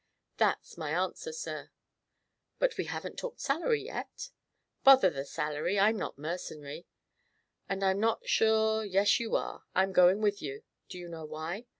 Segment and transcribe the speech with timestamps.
[0.37, 1.69] "That's my answer, sir."
[2.57, 4.31] "But we haven't talked salary yet."
[4.83, 5.79] "Bother the salary.
[5.79, 6.87] I'm not mercenary."
[7.69, 9.63] "And I'm not sure" "Yes, you are.
[9.75, 10.63] I'm going with you.
[10.89, 11.67] Do you know why?"